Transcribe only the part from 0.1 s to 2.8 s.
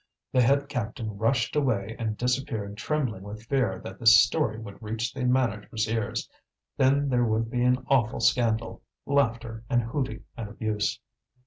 The head captain rushed away and disappeared